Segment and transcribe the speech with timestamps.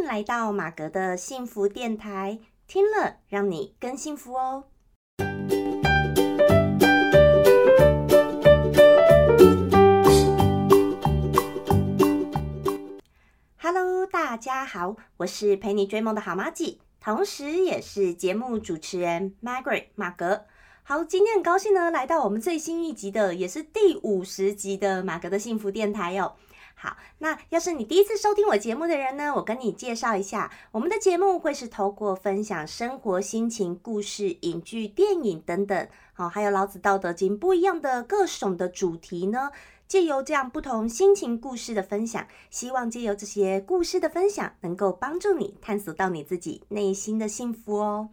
[0.00, 4.64] 迎来到马格的幸福电台，听了让你更幸福哦。
[13.58, 20.46] Hello，大家好，我是陪你追梦的好妈吉，同时也是节目主持人 Margaret 马格。
[20.82, 26.36] 好，今天很高兴呢，来到我们最新一集的，也是第五十集的马格的幸福电台哟。
[26.82, 39.50] 好，那要是你第一次收听我节目的人呢，我跟你介绍一下，我们的节目会是透过分享生活心情、故事、影剧、电影等等，好，还有老子《道德经》不一样的各种的主题呢，
[39.86, 48.08] 借由这样不同心情故事的分享，希望借由这些故事的分享，能够帮助你探索到你自己内心的幸福哦。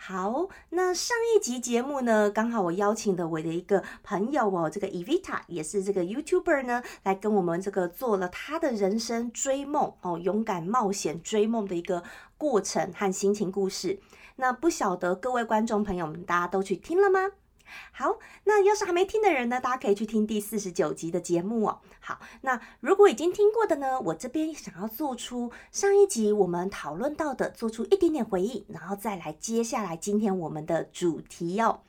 [0.00, 12.04] 好，那上一集节目呢，刚好我邀请的我的一个朋友哦，这个 Evita 也是这个 YouTuber 呢，来跟我们这个做了他的人生追梦哦，勇敢冒险追梦的一个
[12.38, 13.98] 过程和心情故事。
[14.36, 17.32] 那不晓得各位观众朋友们，大家都去听了吗？
[17.92, 21.80] 好，那要是还没听的人呢，大家可以去听第四十九集的节目哦。
[22.00, 31.80] 好，那如果已经听过的呢，我这边想要做出上一集我们讨论到的，做出一点点回应，然后再来接下来今天我们的主题哦。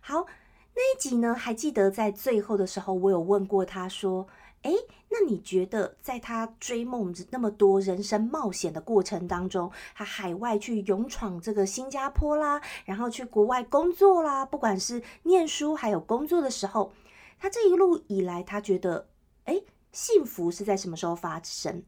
[0.00, 0.26] 好，
[0.74, 4.26] 那一集呢，还记得在最后的时候，我有问过他说。
[4.62, 4.72] 哎，
[5.08, 16.92] 那你觉得在他追梦那么多人生冒险的过程当中，他海外去勇闯这个新加坡啦，然后去国外工作啦，不管是念书还有工作的时候，
[17.38, 19.08] 他这一路以来，他觉得
[19.44, 21.82] 哎，幸福是在什么时候发生？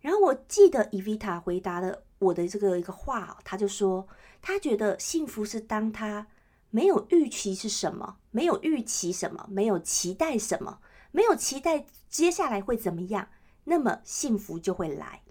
[0.00, 4.08] 然后我记得伊维塔回答了我的这个一个话，他就说
[4.40, 6.26] 他觉得幸福是当他
[6.70, 10.78] 没有预期是什么，没有预期什么，没有期待什么。
[11.16, 13.30] 没有期待接下来会怎么样，
[13.64, 15.22] 那么幸福就会来。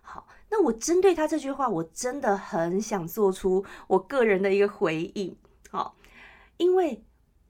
[0.00, 5.36] 好，那我针对他这句话，我真的很想做出我个人的一个回应。
[5.68, 5.94] 好，
[6.56, 7.04] 因为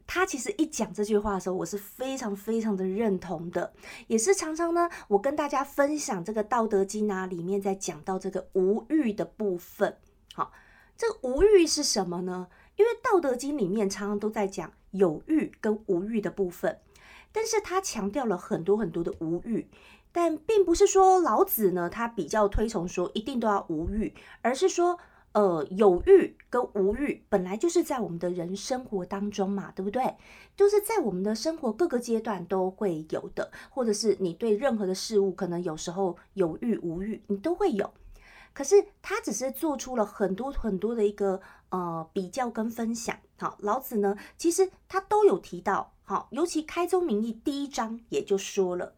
[0.05, 3.73] 他其实一讲这句话的时候，我是非常非常的认同的，
[4.09, 9.97] 也是常常呢，我跟大家分享这个《道德经》啊，里面在讲到这个无欲的部分。
[10.35, 10.51] 好，
[10.97, 12.49] 这个无欲是什么呢？
[12.75, 16.81] 因为《道德经》里面常常都在讲有欲跟无欲的部分。
[17.37, 19.69] 但是他强调了很多很多的无欲，
[20.11, 24.99] 但并不是说老子呢，他比较推崇说一定都要无欲，而是说，
[25.33, 30.17] 呃，有欲跟无欲本来就是在我们的人生活当中嘛，对不对？
[30.57, 37.93] 就是在我们的生活各个阶段都会有的，或者是你对任何的事物，可能有时候有欲无欲，你都会有。
[38.55, 43.15] 可是他只是做出了很多很多的一个呃比较跟分享。
[43.37, 45.93] 好，老子呢，其实他都有提到。
[46.09, 48.94] 好，尤其《开宗明义》第一章也就说了，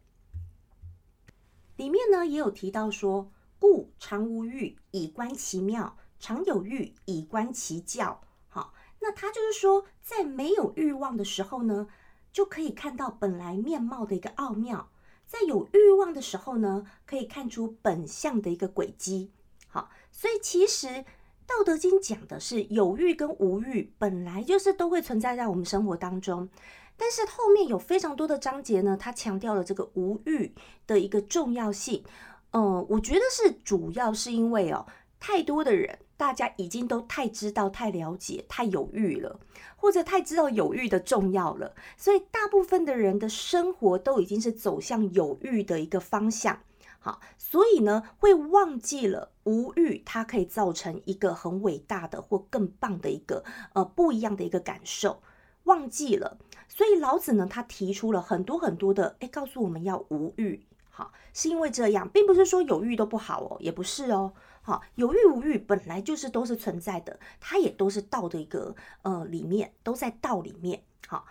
[1.76, 8.20] 里面呢也有提到说，故常无欲以观其妙，常有欲以观其教。
[8.50, 11.88] 好，那他就是说，在没有欲望的时候呢，
[12.30, 14.90] 就可以看到本来面貌的一个奥妙；
[15.26, 19.30] 在有欲望的时候呢，可以看出本相的一个轨迹。
[19.68, 20.86] 好，所以其实
[21.46, 26.50] 《道德经》讲的是有欲跟无欲本来就是都会存在在我们生活当中。
[26.98, 30.52] 但是后面有非常多的章节呢，他强调了这个无欲
[30.86, 32.04] 的一个重要性。
[32.50, 34.84] 嗯，我觉得是主要是因为哦，
[35.20, 39.38] 太多的人，大家已经都太知道、太了解、太有欲了，
[39.76, 46.60] 或者太知道有欲的重要了，所以大部分的人的生活都已经是走向有欲的一个方向。
[47.00, 53.44] 好，所以呢，会忘记了无欲，它可以造成一个很伟大的或更棒的一个
[53.74, 55.22] 呃不一样的一个感受。
[55.64, 71.24] 忘记了，所以老子呢，他提出了很多很多的，哎，告诉我们要无欲，好，是因为这样，并不是说有欲都不好哦，也不是哦，好，有欲无欲本来就是都是存在的，它也都是道的一个呃里面，都在道里面，好，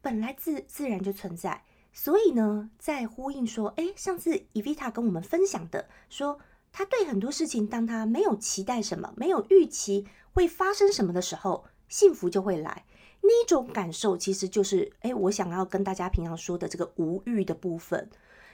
[0.00, 6.38] 本来自自然就存在，所以呢，在呼应说，哎，上次伊维塔跟我们分享的，说
[6.72, 12.84] 他对很多事情，当他没有期待什么，没有预期会发生什么的时候，幸福就会来。
[13.26, 18.10] 那种感受其实就是，哎，我想要跟大家平常说的这个无欲的部分。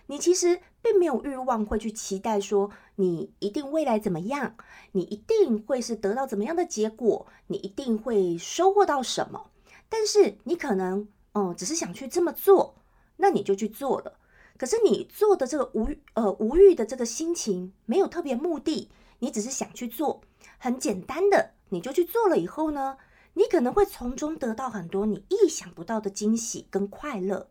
[0.06, 4.54] 你其实并没有欲望会去期待说，你一定未来怎么样，
[4.92, 9.50] 你一定会是得到怎么样的结果，你一定会收获到什么。
[9.88, 12.76] 但是你可能，嗯，只是想去这么做，
[13.16, 14.18] 那你就去做了。
[14.56, 18.88] 可是你做的这个无呃无欲的这个心情，没有特别目的，
[19.18, 20.20] 你只是想去做，
[20.58, 22.96] 很简单的，你就去做了以后呢？
[23.34, 27.48] 你可能会从中得到很多你意想不到的惊喜跟快乐，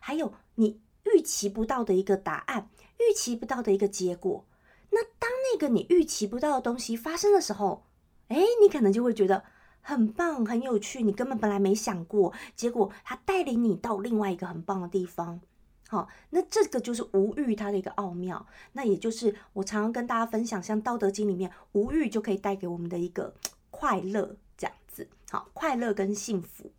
[0.00, 2.68] 还有你预期不到的一个答案，
[2.98, 4.44] 预期不到的一个结果。
[4.90, 7.86] 那当那个你预期不到的东西发生的时候，
[8.28, 9.42] 哎，你可能就会觉得
[9.80, 15.40] 很棒、很有趣，你根本本来没想过，结果它带领你到另外一个很棒的地方。
[15.88, 23.34] 好，那这个就是无欲它的一个奥妙，那也就是我常常跟大家分享，像《道德经》里面，无欲就可以带给我们的一个
[23.70, 25.08] 快乐，这样子。
[25.30, 26.72] 好，快乐跟幸福。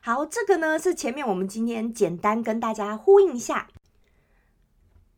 [0.00, 3.68] 好，这个呢是前面我们今天简单跟大家呼应一下，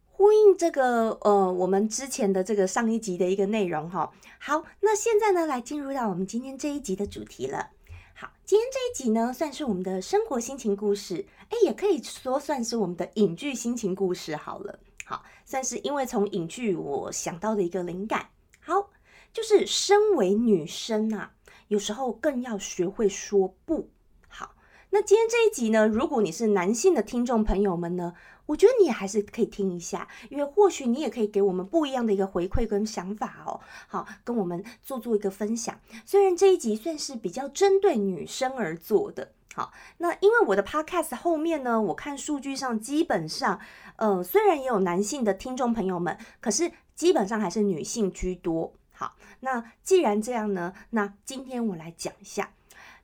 [0.06, 4.10] 呼应这个呃我们之前的这个上一集的一个内容哈。
[4.38, 7.70] 好，那现在呢来进入到我们今天这一集的主题了。
[8.14, 11.26] 好，今天这一集呢算是我们的生活心情故事。
[11.50, 14.78] 哎，也可以说算是我们的影剧心情故事好了。
[15.04, 18.28] 好，算是因为从影剧我想到的一个灵感。
[18.60, 18.90] 好，
[19.32, 21.32] 就是身为女生啊，
[21.70, 23.90] 有时候更要学会说不。
[24.26, 24.56] 好，
[24.90, 28.12] 那今天这一集呢，如果你是男性的听众朋友们呢，
[28.46, 33.60] 我觉得你还是可以听一下，因为或许你也可以给我们不一样的一个回馈跟想法哦。
[33.86, 35.78] 好，跟我们做做一个分享。
[36.04, 39.30] 虽然这一集算是比较针对女生而做的。
[39.54, 43.60] 好，那因为我的 podcast 后面呢，我看数据上基本上，
[43.94, 48.72] 呃，虽然也有男性的听众朋友们，可是基本上还是女性居多。
[49.00, 52.52] 好，那既然这样呢，那今天我来讲一下。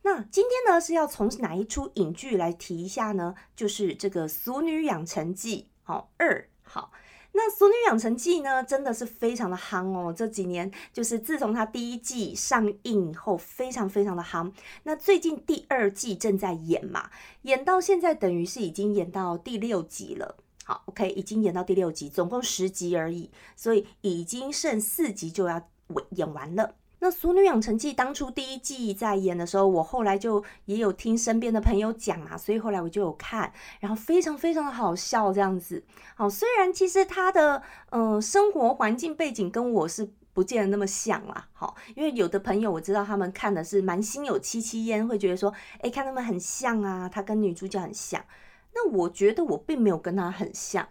[0.03, 3.35] 那今天呢是要从哪一出影剧来提一下呢？
[3.57, 6.93] 就是这个《俗女养成记》好二好。
[7.33, 10.13] 那《俗女养成记》呢，真的是非常的夯哦。
[10.15, 14.53] 这几年就是自从它第一季上映以后，非常非常的夯。
[14.83, 17.09] 那最近第二季正在演嘛，
[17.43, 20.37] 演到现在等于是已经演到第六集了。
[20.65, 26.75] 好，OK，已经演到第六集，总共十集而已，所以已经剩四集就要我演完了。
[26.99, 35.85] 那《俗女养成记》当初第一季在演的时候，我后来就也有听身边的朋友讲嘛，所以后来我就有看，然后非常非常的好笑这样子。
[36.15, 48.25] 好，虽然其实他的呃生活环境背景跟我是不见得那么像啦，好，因为有的朋友我知道他们看的是蛮心有戚戚焉，会觉得说，哎，看他们很像啊，他跟女主角很像。
[48.75, 50.89] 那我觉得我并没有跟他很像，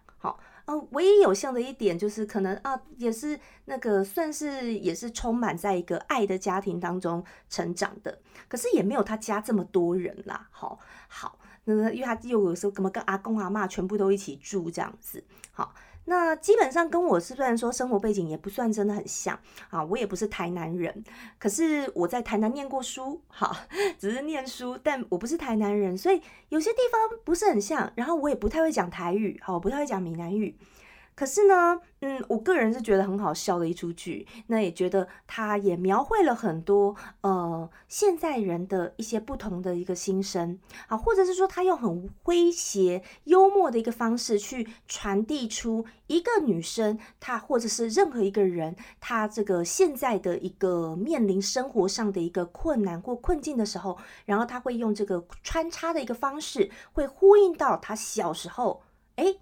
[0.66, 0.88] 呃。
[0.92, 10.48] 唯一有效的一点就是，可能啊，也是那个算是也是充满在一个爱的家庭当中成长的，可是也没有他家这么多人啦。
[10.52, 15.74] 好，好，那因为他又有时候怎么跟阿公阿妈全部都一起住这样子，好。
[16.06, 19.38] 那基本上跟我是虽然说生活背景也不算真的很像
[19.70, 21.04] 啊，我也不是台南人，
[21.40, 23.56] 可是我在台南念过书，好，
[24.00, 30.56] 只是念书，但我不是台南人，所以有些地方不是很像，然后我也不太会讲台语，好，我不太会讲闽南语。
[31.16, 58.84] 可是呢，嗯，我个人是觉得很好笑的一出剧，那也觉得他也描绘了很多呃现在人的一些不同的一个心声啊，或者是说他用很诙谐幽默的一个方式去传递出一个女生她或者是任何一个人她这个现在的一个面临生活上的一个困难或困境的时候，然后他会用这个穿插的一个方式，会呼应到他小时候，
[59.16, 59.38] 哎。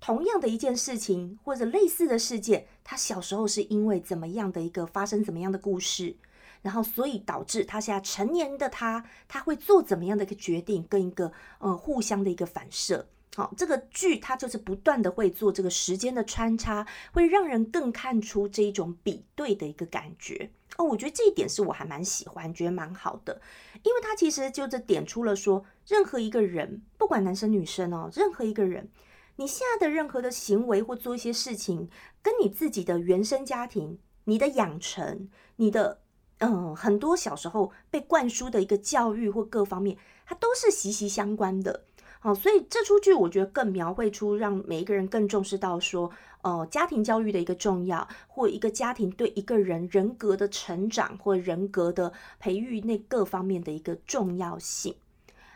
[0.00, 6.16] 同样的一件事情，或者类似的事件，他小时候是因为怎么样的一个发生怎么样的故事，
[6.62, 13.06] 然后所以导致他现在成年的他，他会做怎么样的一个决定，跟一个呃互相的一个反射。
[13.36, 20.50] 好，这个剧它就是不断的会做这个时间的穿插，会让人更看出这一种比对的一个感觉。
[20.78, 23.40] 哦，我觉得这一点是我还蛮喜欢，觉得蛮好的，
[23.84, 28.88] 因为它其实就是点出了说，任何一个人，不管男生女生哦，任何一个人。
[29.36, 31.88] 你现在的任何的行为或做一些事情，
[32.22, 36.02] 跟你自己的原生家庭、你的养成、你的
[36.38, 39.96] 嗯很多小时候被灌输的一个教育或各方面，
[40.26, 41.84] 它都是息息相关的。
[42.18, 46.10] 好，所以这出剧我觉得更描绘出让每一个人更重视到说，
[46.42, 54.94] 呃，家庭教育的一个重要，或一个家庭对一个人人格的成长或人格的培育那各方面的一个重要性。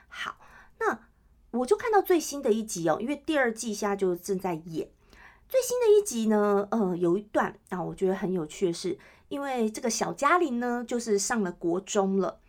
[0.09, 0.37] 好，
[0.79, 1.01] 那。
[1.55, 4.89] 我就看到最新的一集哦，因为第二季现在就正在演
[5.49, 6.67] 最新的一集呢。
[6.71, 12.41] 呃，有一段啊，我觉得很有趣的是，因为这个小嘉玲呢，就是上了国中了。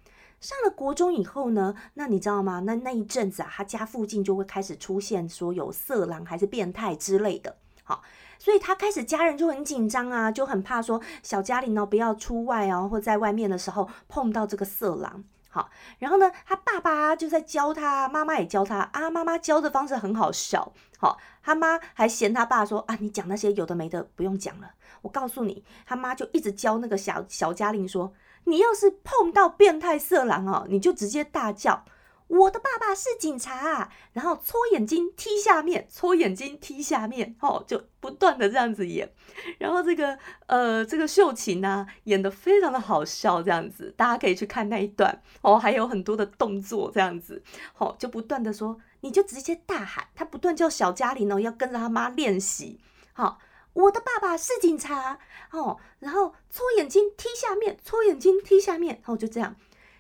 [0.41, 2.61] 上了国中以后呢，那你知道吗？
[2.65, 7.55] 那那一阵子啊，他家附近就会开始出现说有色狼还是变态之类的。
[7.83, 8.01] 好，
[8.39, 15.23] 所以他开始家人就很紧张啊，就很怕说小嘉玲呢不要出外哦，或在外面的时候碰到这个色狼。
[15.55, 15.69] 好，
[15.99, 19.09] 然后呢，他爸爸就在教他，妈妈也教他啊。
[19.09, 24.71] 妈妈教的方式很好笑，好，他妈还嫌他爸说啊，你讲那些有的没的不用讲了。
[25.01, 28.11] 我告诉你，他妈就一直教那个小小嘉玲说，
[28.43, 31.85] 你要是碰到变态色狼哦，你就直接大叫。
[32.27, 39.11] 我的爸爸是警察，然后搓眼睛踢下面，搓眼睛踢下面，哦，就不断的这样子演，
[39.59, 40.17] 然后这个
[40.47, 52.79] 呃这个秀琴呢演的非常的好笑，这样子大家可以去看那一段哦，还有很多的动作这样子，好就不断的说，你就直接大喊，他不断叫小嘉玲哦要跟着他妈练习，
[53.13, 53.37] 好，
[53.73, 55.19] 我的爸爸是警察
[55.51, 59.55] 哦，然后搓眼睛踢下面，搓眼睛踢下面，然后就这样。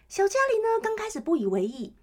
[0.07, 1.95] 小嘉玲呢，刚开始不以为意，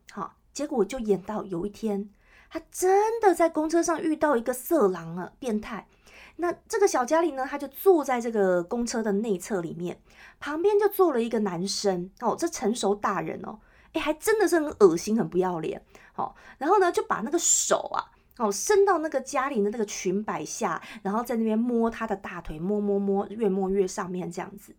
[0.53, 2.11] 结果就演到有一天，
[2.51, 5.89] 他真的在公车上遇到一个色狼了，变态。
[6.37, 10.01] 那这个小嘉玲呢，她就坐在这个公车的内侧里面，
[10.41, 13.59] 旁边就坐了一个男生，哦，这成熟大人哦，
[13.93, 24.75] 哎，还真的是很恶心，很不要脸，好，然后呢，就把那个手啊，哦，伸到那个嘉玲的那个裙摆下，然后在那边摸她的大腿，摸摸摸，越摸越上面这样子。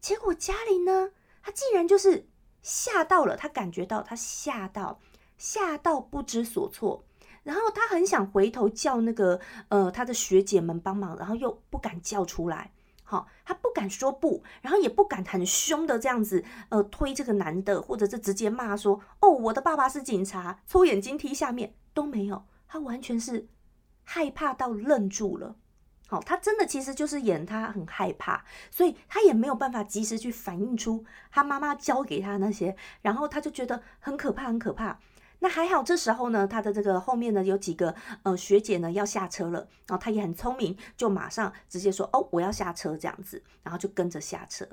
[0.00, 1.10] 结果嘉玲呢，
[1.42, 2.26] 她竟然就是。
[2.62, 5.00] 吓到了，他感觉到他吓到，
[5.38, 7.04] 吓到不知所措，
[7.42, 23.48] 然后他很想回头叫那个呃他的学姐们帮忙，然后又不敢叫出来，好，他不敢说不，然后也不敢很凶的这样子呃推这个男的，或者是直接骂说哦我的爸爸是警察，抽眼睛踢下面都没有，他完全是
[24.04, 25.56] 害怕到愣住了。
[26.10, 34.98] 好，他真的其实就是演他很害怕，所以他也没有办法及时去反映出他妈妈教给他那些，然后他就觉得很可怕，很可怕。
[35.38, 44.66] 那还好，这时候呢，他的这个后面呢有几个呃学姐呢要下车了，然后他也很聪明，就马上直接说哦我要下车这样子，然后就跟着下车。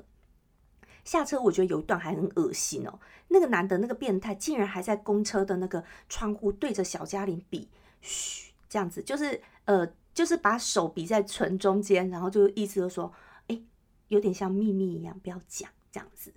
[1.04, 7.68] 下车我觉得有一段还很恶心哦，那个男的那个变态竟然还在公车的那个窗户对着小嘉玲比
[8.00, 9.88] 嘘这样子，就是呃。
[10.18, 13.12] 就是把手比在唇中间，然后就意思就说，
[13.46, 13.62] 哎，
[14.08, 16.34] 有点像秘密一样，不要讲这样子。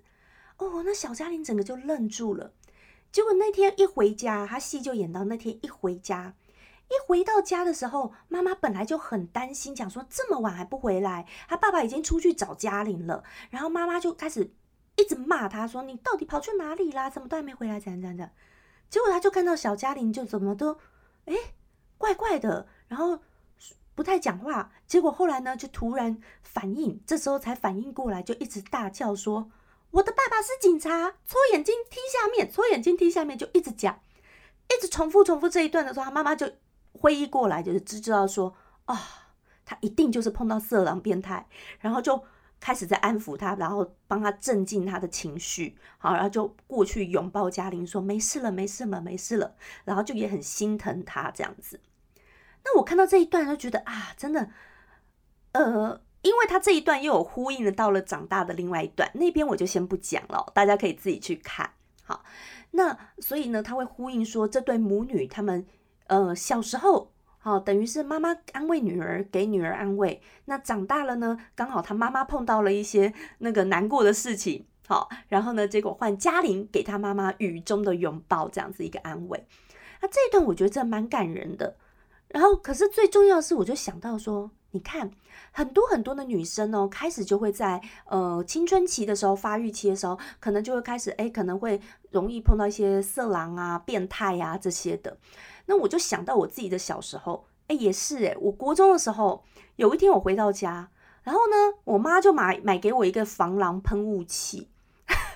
[0.58, 2.52] 哦，那小嘉玲整个就愣住了。
[3.10, 6.36] 结果那天一回家，他戏就演到那天一回家，
[6.86, 13.24] 一回到家的时候，妈妈本来就很担心，讲说这么晚还不回来，他爸爸已经出去找嘉玲了。
[13.50, 14.54] 然后妈妈就开始
[14.94, 17.10] 一直骂他，说你到底跑去哪里啦？
[17.10, 17.80] 怎么都还没回来？
[17.80, 18.30] 怎样怎样？
[18.88, 20.78] 结果他就看到小嘉玲就怎么都，
[21.24, 21.34] 哎，
[21.98, 23.18] 怪怪的，然后。
[23.94, 29.50] 不太讲话，结果后来呢，就突然反应，这时候才反应过来，就一直大叫说
[29.92, 34.00] ：“我的爸爸是警察！”搓眼睛踢下面，搓眼睛踢下面，就一直讲，
[34.68, 36.50] 一直重复重复这一段的时候，他妈妈就
[36.92, 38.54] 会意过来，就是知知道说
[38.86, 38.98] ：“啊，
[39.64, 41.46] 他一定就是碰到色狼变态。”
[41.80, 42.24] 然后就
[42.58, 51.78] 开始在安抚他，然后帮他镇静他的情绪，好，然后就过去拥抱嘉玲，说：“没事了，没事了，没事了。”然后就也很心疼他这样子。
[52.64, 54.50] 那我看到这一段就觉得啊，真的，
[55.52, 61.70] 呃，因为他这一段又有呼应的到了长大的另外一段，那边我就先不讲了，大家可以自己去看。
[62.04, 62.24] 好，
[62.70, 65.66] 那所以呢，他会呼应说这对母女他们，
[66.06, 70.22] 呃，小时候，好，等于是妈妈安慰女儿，给女儿安慰。
[70.44, 79.46] 那长大了呢，刚好他妈妈碰到了一些那个难过的事情，好，然后呢，结果换嘉玲给他妈妈雨中的拥抱，这样子一个安慰。
[80.00, 81.76] 那这一段我觉得这蛮感人的。
[82.32, 85.10] 然后，可是最重要的是，我就想到说，你看，
[85.52, 91.78] 很多很多的女生哦，开始就会在呃青春期的时候、发育期的时候，可能就会开始哎，可能会
[92.10, 95.18] 容易碰到一些色狼啊、变态呀这些的。
[95.66, 99.44] 那我就想到我自己的小时候，哎，也是哎，我国中的时候，
[99.76, 100.88] 有一天我回到家，
[101.22, 104.68] 然后呢，我妈就买买给我一个防狼喷雾器。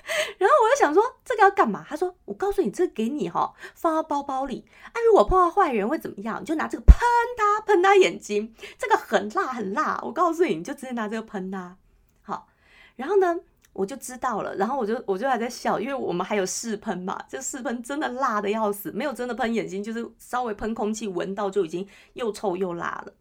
[0.39, 1.85] 然后我就想说这个要干嘛？
[1.87, 4.63] 他说：“我告诉你，这个给你哈，放到包包里。
[4.93, 6.41] 啊，如果碰到坏人会怎么样？
[6.41, 6.97] 你就拿这个喷
[7.37, 8.55] 他，喷他眼睛。
[8.77, 9.99] 这个很辣，很辣。
[10.03, 11.77] 我告诉你，你就直接拿这个喷他。
[12.21, 12.47] 好，
[12.95, 13.37] 然后呢，
[13.73, 14.55] 我就知道了。
[14.55, 17.21] 然后我就我就还在笑，因为我们还有试喷嘛。
[17.27, 23.11] 这试喷真的辣的要死，没有真的喷眼睛，就是稍微喷空气，闻到就已经又臭又辣了。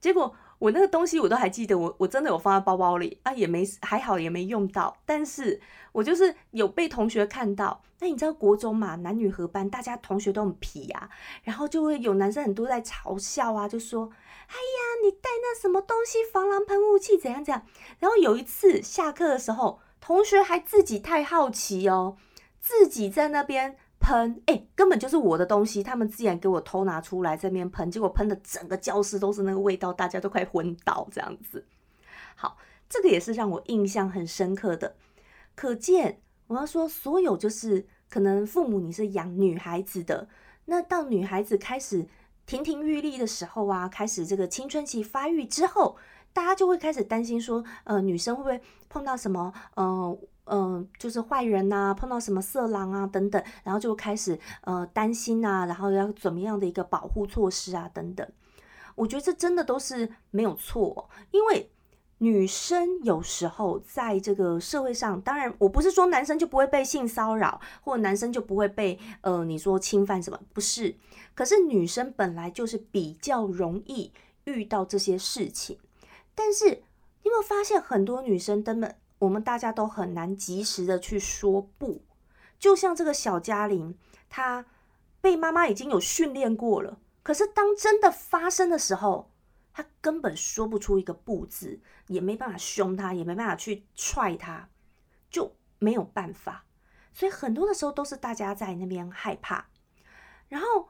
[0.00, 0.34] 结果。
[0.58, 5.60] 我那个东西我都还记得，我我真的有放在包包里啊，也没还好也没用到，但是
[5.92, 7.82] 我就是有被同学看到。
[8.00, 11.10] 那你知道国中嘛，男女合班，大家同学都很皮啊，
[11.42, 14.10] 然后就会有男生很多在嘲笑啊，就说
[14.46, 17.64] ：“哎呀，你带那什么东西，防狼喷雾器怎样怎样。”
[17.98, 22.16] 然后有一次下课的时候，同学还自己太好奇哦，
[22.60, 23.76] 自己在那边。
[24.08, 31.66] 喷哎，根本就是我的东西，他们竟然给我偷拿出来在那边喷，结果喷的整个教室都是那个味道，大家都快昏倒这样子。
[32.34, 32.56] 好，
[32.88, 34.96] 这个也是让我印象很深刻的。
[35.54, 40.26] 可见我要说，所有就是可能父母你是养女孩子的，
[40.64, 42.06] 那到女孩子开始
[42.46, 45.98] 亭亭玉立的时候啊，开始这个青春期发育之后。
[46.30, 58.26] 大家就会开始担心说，呃，女生会不会碰到什么，呃，呃，就是坏人呐，碰到什么色狼啊等等，然后就开始呃担心啊，然后要怎么样的一个保护措施啊等等。
[58.94, 61.70] 我觉得这真的都是没有错，因为
[62.18, 70.96] 女生有时候在这个社会上，当然我不是说男生就不会被性骚扰，或者男生就不会被呃你说侵犯什么，不是。
[71.36, 74.12] 可是女生本来就是比较容易
[74.44, 75.78] 遇到这些事情，
[76.34, 82.02] 但是你有没有发现很多女生根本我们大家都很难及时的去说不，
[82.58, 83.96] 就像这个小嘉玲，
[84.28, 84.64] 她
[85.20, 86.98] 被妈妈已经有训练过了。
[87.22, 89.30] 可是当真的发生的时候，
[89.72, 94.68] 她根本说不出一个不字，也没办法凶她，也没办法去踹她，
[95.30, 96.64] 就没有办法。
[97.12, 99.66] 所以很多的时候都是大家在那边害怕。
[100.48, 100.88] 然后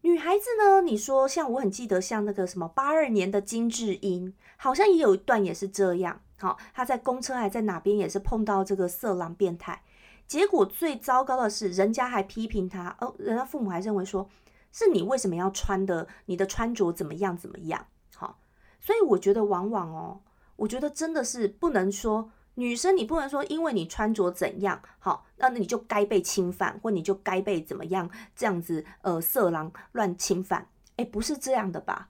[0.00, 6.20] 女孩子呢，你说像我很记得，像那个什么八二年的金智英，好像也有一段也是这样。
[6.40, 9.82] 好，他在公车还在哪边也是碰到这个色狼变态，
[10.26, 14.28] 结果最糟糕的是，人家还批评他，哦，人家父母还认为说。
[14.72, 16.06] 是你为什么要穿的？
[16.26, 17.36] 你的穿着怎么样？
[17.36, 17.86] 怎么样？
[18.14, 18.38] 好，
[18.78, 20.20] 所以我觉得往往哦，
[20.54, 30.68] 我觉得真的是不能说女生，你不能说因为你穿着怎样好，那你就该被侵犯，或你就该被怎么样这样子呃色狼乱侵犯？
[30.94, 32.08] 哎，不是这样的吧？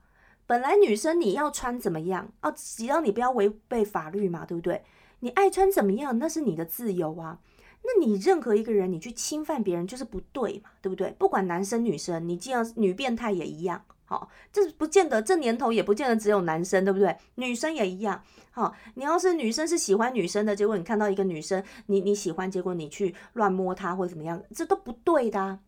[0.51, 2.51] 本来女生你要穿怎么样啊？
[2.51, 4.83] 只要你不要违背法律嘛，对不对？
[5.21, 7.39] 你爱穿怎么样那是你的自由啊。
[7.83, 11.09] 那你任何一个人，你去侵犯别人就是不对嘛，对不对？
[11.17, 17.15] 不管男生女生，你既然女变态也一样，好，这不见得，这年头也不见得只有男生，对不对？
[17.35, 25.59] 女生也一样，好，你要是女生是喜欢女生的，结果你看到一个女生，你你喜欢，结果你去乱摸她或者怎么样，这都不对的，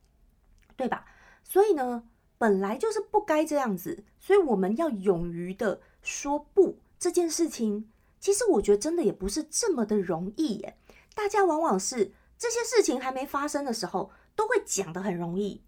[0.76, 1.06] 对吧？
[1.42, 2.04] 所以呢，
[2.44, 10.78] 本来就是不该这样子，所以我们要勇于的说不这件事情，其实我觉得真的也不是这么的容易耶。
[11.16, 15.64] 大家往往是这些事情还没发生的时候，都会讲的很容易。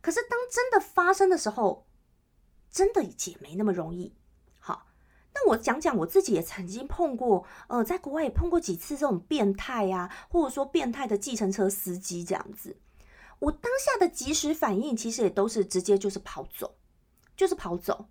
[0.00, 1.86] 可是当真的发生的时候，
[2.70, 4.14] 真的也没那么容易。
[4.58, 4.86] 好，
[5.34, 12.78] 那我讲讲我自己也曾经碰过，呃，在国外也碰过几次这种变态啊，或者说变态的计程车司机这样子。
[13.38, 16.74] 我当下的及时反应，其实也都是直接就是跑走，
[17.36, 18.06] 就是跑走。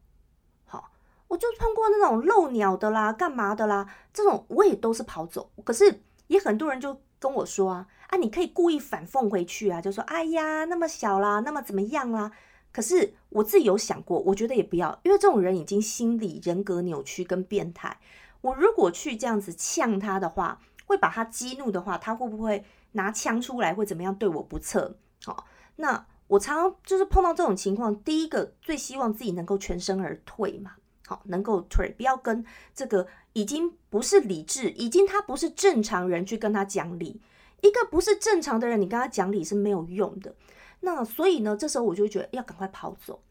[0.65, 0.91] 好，
[1.27, 5.51] 我就通过那种漏鸟的啦，干嘛的啦，这种我也都是跑走。
[5.63, 6.01] 可是。
[6.27, 12.31] 也很多人就跟我说啊啊，你可以故意反讽回去啊，就说哎呀那么小啦，那么怎么样啦？
[12.71, 17.99] 可是我自己有想过，我觉得也不要，因为这种人已经心理人格扭曲跟变态。
[18.41, 24.97] 我如果去这样子呛他的话，会把他激怒的话，他会不会拿枪出来，会怎么样对我不测？
[25.25, 25.45] 好，
[25.77, 30.73] 那我常常就是碰到这种情况，第一个最希望自己能够全身而退嘛。
[31.07, 37.21] 好，能够退，不要跟这个已经不是理智，已经他不是正常人去跟他讲理。
[37.61, 40.35] 一个不是正常的人，你跟他讲理是没有用的。
[40.79, 43.21] 那所以呢，这时候我就觉得要赶快跑走。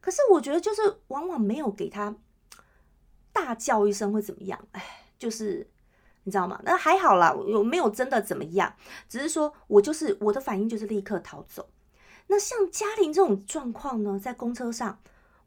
[0.00, 2.16] 可是我觉得就是往往没有给他
[3.32, 4.66] 大叫一声会怎么样？
[4.72, 4.84] 哎，
[5.16, 5.68] 就是
[6.24, 6.60] 你知道吗？
[6.64, 8.74] 那还好啦，我没有真的怎么样，
[9.08, 11.68] 只是说我就是我的反应就是立刻逃走。
[12.26, 14.98] 那像嘉玲这种状况呢，在公车上。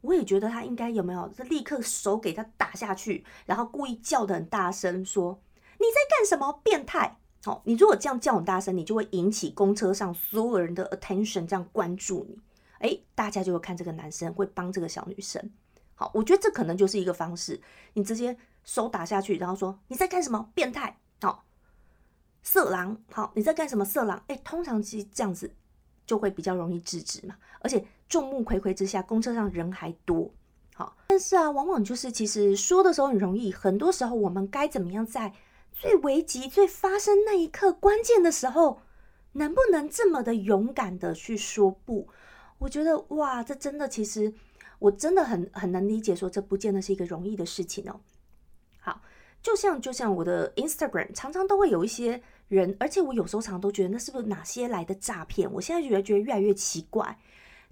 [0.04, 5.40] 我也觉得他应该有没有，就立刻手给他打下去，然后故意叫的很大声，说
[5.78, 7.16] 你在干什么，变态！
[7.42, 12.38] 好，你如果这样叫很大声，你就会引起公车上所有人的 attention，这样关注你，
[12.80, 15.50] 哎，大家就会看这个男生，会帮这个小女生。
[15.94, 17.58] 好，我觉得这可能就是一个方式，
[17.94, 20.98] 你直接手打下去，然后说你在干什么，变态！
[21.20, 21.44] 好，
[22.42, 23.00] 色狼！
[23.12, 24.22] 好，你在干什么，色狼？
[24.26, 25.54] 哎，通常其实这样子
[26.06, 27.86] 就会比较容易制止嘛，而且。
[28.06, 30.30] 众目睽睽之下，公车上人还多，
[30.74, 35.32] 好，但是啊，往往就是其实说的时候很容易，很多时候我们该怎么样在
[35.72, 38.82] 最危急、最发生那一刻关键的时候，
[39.32, 42.06] 能不能这么的勇敢的去说不？
[42.58, 44.32] 我觉得哇，这真的其实
[44.78, 47.98] 我真的很很能理解，说这不见得是一个容易的事情哦。
[49.44, 55.48] 就像就像我的 Instagram 常常都会有一些人，而且我有时候常常都觉得那是不是哪些来的诈骗？
[55.52, 57.16] 我现在觉得觉得越来越奇怪。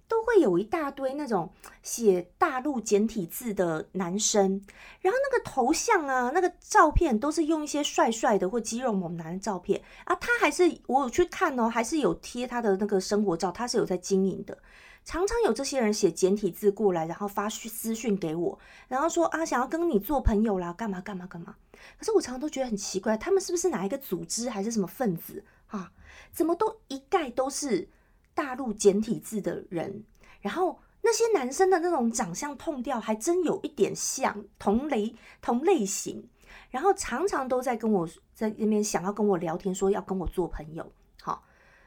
[0.08, 1.50] 都会有一大堆那种
[1.82, 4.60] 写大陆简体字的男生，
[5.00, 10.14] 然后那个头像啊，那个照片都是用一些帅帅的或肌肉猛男的照片啊。
[10.16, 14.58] 他还是我有去看哦，还是有贴他的那个生活照，他是有在经营的。
[15.04, 21.56] 常常有这些人写简体字过来，然后发私讯给我，然后说啊，想要跟你做朋友啦，干嘛干嘛干嘛。
[21.98, 25.92] 可是我常常都觉得很奇怪，他们是不是哪一个组织还是什么分子啊？
[26.32, 27.88] 怎么都一概都是。
[28.34, 30.04] 大陆简体字的人，
[30.40, 36.26] 然后那些男生的那种长相痛调还真有一点像同类同类型，
[36.70, 40.90] 然后常常都在跟我在那边想要跟我聊天，说要跟我做朋友。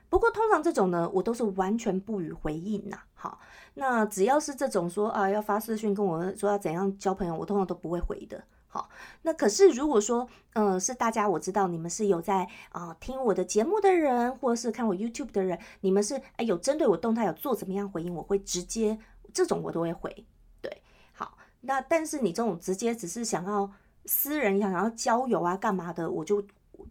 [0.10, 3.00] 不过通常这种呢，我都是完全不予回应呐。
[3.14, 3.40] 好，
[3.74, 8.44] 那只要是这种说啊要发私讯跟我说要怎样交朋友，我通常都不会回的。
[8.68, 8.90] 好，
[9.22, 19.00] 那可是如果说，嗯，是大家我知道你们是有在啊听我的节目的人，或者是看我 YouTube 的人，你们是哎有针对我动态有做怎么样回应，我会直接
[19.34, 20.26] 这种我都会回。
[20.62, 20.82] 对，
[21.14, 23.72] 好，那但是你这种直接只是想要
[24.06, 26.42] 私人想要交友啊干嘛的，我就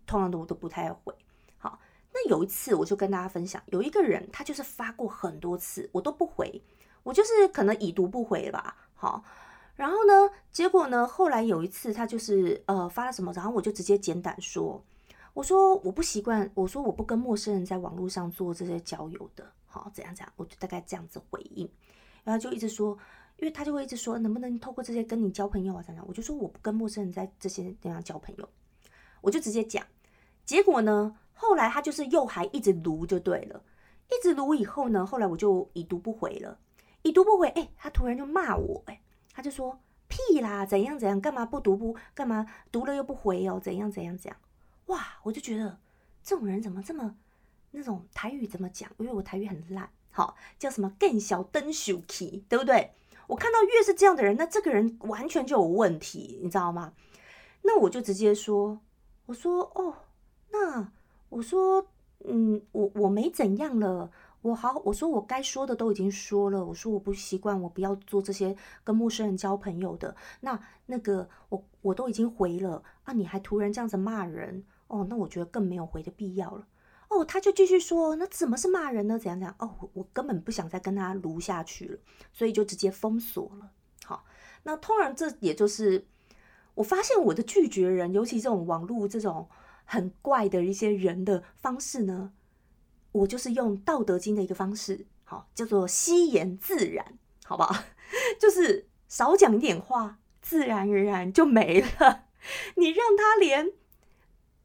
[0.06, 1.14] 通常都我都不太回。
[2.14, 6.62] 那有一次我就跟大家分享，有一个人他就是发过很多次，我都不回，
[7.02, 8.76] 我就是可能已读不回吧。
[8.94, 9.22] 好。
[9.76, 10.30] 然后呢？
[10.52, 11.04] 结果呢？
[11.04, 14.80] 后来有一次，他就是呃发了什么，然后我就直接简短说
[15.34, 21.68] ：“我说我不习惯，我说我不跟陌生人在网络上做这些交友的，好怎样怎样，我就大概这样子回应。
[22.22, 22.96] 然后就一直说，
[23.38, 25.82] 因为他就会一直说，能不能透过这些跟你交朋友啊？
[25.82, 26.04] 怎样？
[26.06, 28.48] 我就说我不跟陌生人在这些地方交朋友，
[29.22, 29.84] 我就直接讲。
[30.44, 31.16] 结果呢？
[31.34, 33.62] 后来他就是又还一直读就对了，
[34.08, 36.58] 一直读以后呢，后来我就已读不回了，
[37.02, 39.00] 已读不回，哎，他突然就骂我，哎。
[39.36, 44.36] 他就说屁啦，怎样怎样，干嘛不读不干嘛读了又不回哦，怎样怎样怎样，
[44.86, 45.18] 哇！
[45.24, 45.76] 我就觉得
[46.22, 47.16] 这种人怎么这么
[47.72, 48.88] 那种台语怎么讲？
[48.98, 52.92] 因为我台语很烂，好叫什么更小灯秀气，对不对？
[53.26, 56.92] 我看到越是这样的人，那这个人完全就有问题，你知道吗？
[57.62, 58.78] 那我就直接说，
[59.26, 59.96] 我说哦，
[60.52, 60.92] 那
[61.34, 61.84] 我说
[62.24, 64.10] 嗯，我我没怎样了。
[64.42, 66.64] 我好，我说我该说的都已经说了。
[66.64, 70.14] 我说我不习惯，我不要做这些跟陌生人交朋友的。
[70.40, 76.66] 那那个我我都已经回了啊，你还突然这样子骂人哦，那我觉得更没有回的必要了。
[77.08, 79.18] 哦，他就继续说，那怎么是骂人呢？
[79.18, 79.54] 怎样怎样？
[79.58, 81.98] 哦，我我根本不想再跟他撸下去了，
[82.32, 83.70] 所以就直接封锁了。
[84.04, 84.24] 好，
[84.62, 86.06] 那通常这也就是
[86.74, 89.48] 我发现我的拒绝人，尤其这种网络这种
[89.84, 92.32] 很怪的一些人的方式呢。
[93.12, 97.84] 我就是用《道德经》的一个方式，好叫做惜言自然，好不好？
[98.40, 102.24] 就是少讲一点话，自然而然就没了。
[102.74, 103.72] 你让他连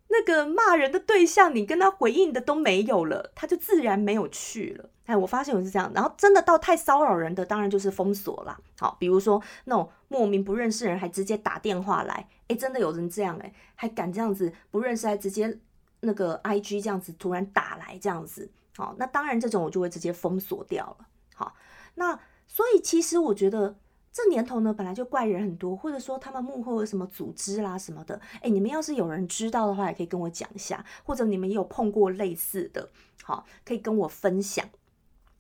[0.08, 4.89] 那个骂人的对象，你跟他回应的都没有了，他就自然没有去了。
[5.10, 5.91] 哎，我发现我是这样。
[5.93, 8.60] 然后真的到太骚扰人的，当然就是封锁了。
[8.80, 15.60] 好，比如说那种莫名不认识人还直接打电话来，哎，真的有人这样哎，还敢这样子不认识还直接。
[16.02, 21.06] 那个 I G 这样子突然打来这样子，好，那当然这种我就会直接封锁掉了。
[21.36, 21.54] 好，
[21.95, 22.17] 那
[22.48, 23.76] 所以其实我觉得
[24.10, 28.17] 这年头呢，本来就怪人很多，或者说他们幕后有什么组织啦什么的。
[28.41, 32.89] 哎，你们要是有人知道的话，也可以跟我讲一下，或者你们也有碰过类似的，
[33.22, 34.65] 好，可以跟我分享。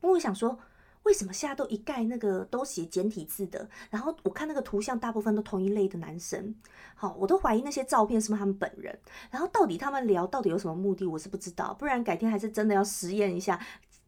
[0.01, 0.59] 因为我想说。
[1.03, 3.67] 为什么现在都一概那个都写简体字的？
[3.89, 6.53] 然后我看那个图像，大部分都同一类的男生。
[6.93, 8.99] 好，我都怀疑那些照片是不是他们本人。
[9.31, 11.73] 然后到底他们聊到底有什么目的，我是不知道。
[11.79, 13.57] 不然改天还是真的要实验一下，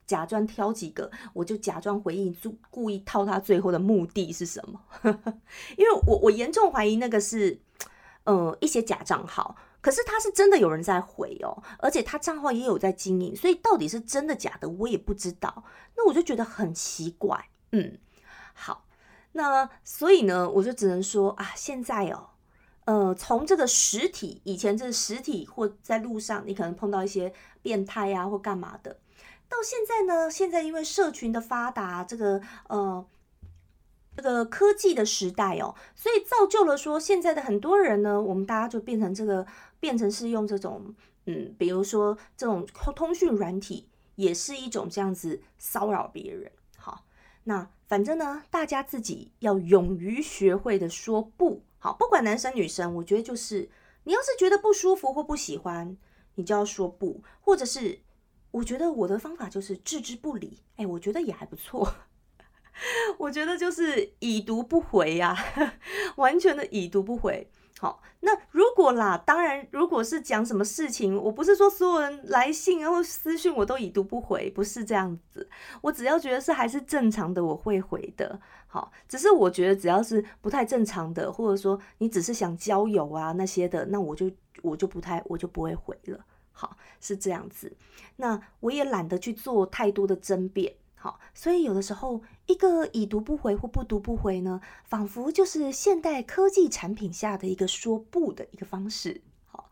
[0.06, 4.82] 假装挑几个，我就假装回应，就故意套他最后的目的是什么？
[5.78, 7.62] 因为我我严重怀疑那个是，
[8.26, 9.56] 呃，一些假账号。
[9.82, 15.64] 可是他是真的有人在回哦，而且他账号也有在经营，所以到底是真的假的，我也不知道。
[15.96, 17.98] 那我就觉得很奇怪，嗯，
[18.54, 18.86] 好，
[19.32, 22.30] 那所以呢，我就只能说啊，现在哦，
[22.86, 29.00] 呃，从这个实体，以前这实体或在路上，你可能碰到一些变态啊或干嘛的，
[29.50, 33.06] 到现在呢，现在因为社群的发达，这个呃。
[34.16, 39.48] 这个科技的时代哦，所以造就了说现在的很多人呢，我们大家就变成这个，
[39.80, 40.94] 变成是用这种，
[41.26, 46.52] 嗯，比如说这种通讯软体，也是一种这样子骚扰别人。
[46.78, 47.06] 好，
[47.46, 53.70] 那反正呢，大家自己要勇于学会的说不好，不管男生女生，我觉得就是
[54.04, 55.98] 你要是觉得不舒服或不喜欢，
[56.36, 58.00] 你就要说不，或者是
[58.52, 61.94] 我觉得我的方法就是置之不理，哎，我觉得也还不错。
[63.18, 65.36] 我觉得就是已读不回呀，
[66.18, 67.50] 完全的已读不回。
[67.80, 75.50] 好，那如果啦，当然，如果是讲什么事情，我不是说所有人来信然后私讯我都已读不回，不是这样子。
[75.82, 78.40] 我只要觉得是还是正常的，我会回的。
[78.68, 84.32] 好，只是我觉得只要是不太正常的，或者说你只是想交友啊那些的，那我就
[84.62, 86.24] 我就不太我就不会回了。
[86.52, 87.76] 好，是这样子。
[88.18, 90.76] 那我也懒得去做太多的争辩。
[91.04, 99.24] 好，所以有的时候一个已读不回或不读不回呢，仿佛就是现代科技产品下的一个说不的一个方式。
[99.48, 99.72] 好，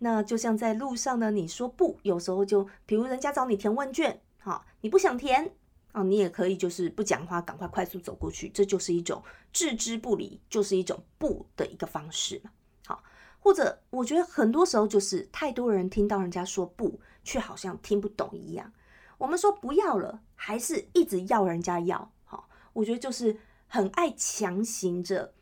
[0.00, 5.50] 那就像在路上呢，你说不，有时候就比如人家找你填问卷，好，你不想填，
[5.92, 9.22] 啊，你也可以就是不讲话，赶快快速走过去，这就是一种
[9.54, 12.50] 置之不理，就是一种不的一个方式嘛。
[12.84, 13.02] 好，
[13.38, 18.70] 或者我觉得很多时候就是太多人听到人家说不，却好像听不懂一样。
[19.18, 22.10] 我们说不要了，还是一直要人家要。
[22.24, 25.32] 好，我觉得就是很爱强行着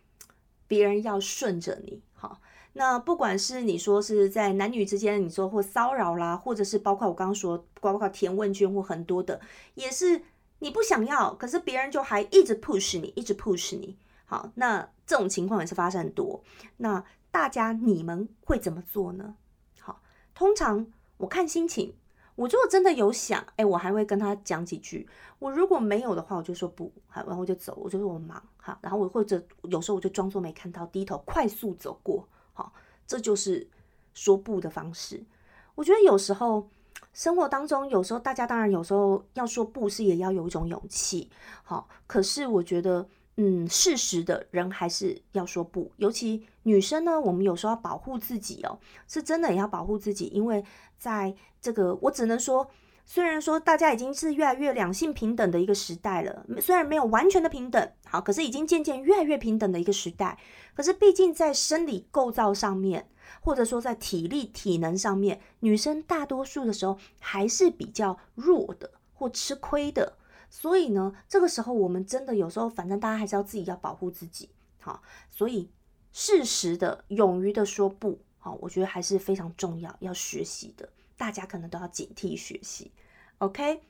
[0.67, 2.03] 别人要顺着你。
[2.13, 2.41] 好，
[2.75, 9.41] 那不管是你说是在男女之间，你说或骚扰啦，或者是包括我刚刚说，包括填问卷或很多的，
[9.75, 10.23] 也是
[10.61, 13.97] 你不想要，可是别人就还一直 push 你，一直 push 你。
[14.27, 16.43] 好，那这种情况也是发生很多。
[16.79, 19.35] 那大家你们会怎么做呢？
[19.81, 20.01] 好，
[20.35, 20.87] 通常
[21.19, 21.95] 我看心情。
[22.37, 25.09] 我如果真的有想，哎，我还会跟他讲几句。
[25.38, 32.73] 我如果没有的话，我就说不，好，然后我就走，我就说我忙，好，然后我或者有时候我就装作没看到，低头快速走过，好，
[33.07, 33.66] 这就是
[34.14, 35.23] 说不的方式。
[35.75, 36.68] 我觉得有时候
[37.12, 41.31] 生活当中，有时候大家当然有时候要说不是也要有一种勇气，
[41.62, 43.07] 好，可是我觉得。
[43.37, 50.64] 嗯，适时的人还是要说不，尤其女生呢，我们有时候要保护自己哦，是真的也要保护自己，因为
[50.97, 52.70] 在这个，我只能说，
[53.05, 60.38] 虽然说大家已经是越来越两性平等的一个时代了，虽然没有完全的平等，好，可是已经渐渐越来越平等的一个时代，
[60.75, 63.09] 可是毕竟在生理构造上面，
[63.40, 70.16] 或者说在体力体能上面，女生大多数的时候还是比较弱的或吃亏的。
[70.57, 75.69] 所以呢，这个时候我们真的有时候，反正大家还是要自己要保护自己，好，所以
[76.12, 82.93] 适时的、勇于的说不，好，我觉得还是非常重要，要学习的，大家可能都要警惕学习。
[83.45, 83.83] OK，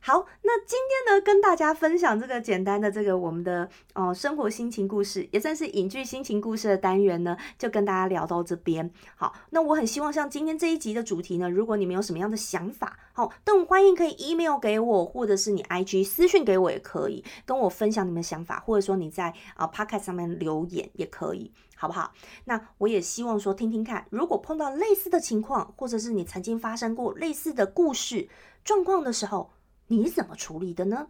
[0.00, 8.90] 好，那今天呢，跟大家分享这个简单的这个我们的哦生活心情故事，也算是影剧心情故事的单元呢，就跟大家聊到这边。
[9.14, 21.52] 好，那我很希望像今天这一集的主题呢，如果你们有什么样的想法，好，都欢迎可以 email 给我，或者是你 IG 私讯给我也可以，跟我分享你们的想法，或者说你在啊 Podcast 上面留言也可以。
[21.74, 22.12] 好不好？
[22.44, 28.28] 那我也希望说听听看，如果碰到类似的情况，或者是你曾经发生过类似的故事
[28.64, 29.50] 状况的时候，
[29.88, 31.08] 你怎么处理的呢？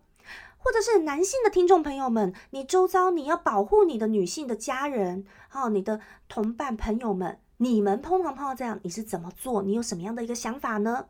[0.59, 9.63] 或者是男性的听众朋友们，你周遭你要保护你的女性的家人，好，你的同伴朋友们，你们碰到碰到这样，你是怎么做？
[9.63, 11.07] 你有什么样的一个想法呢？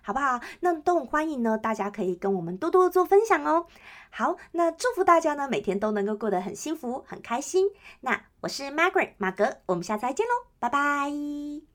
[0.00, 0.38] 好不好？
[0.60, 3.66] 那都很欢迎呢，大家可以跟我们多多做分享哦。
[4.10, 7.70] 好，那祝福大家呢，每天都能够过得很幸福、很开心。
[8.02, 11.73] 那我是 Margaret 马格，我们下次再见喽，拜拜。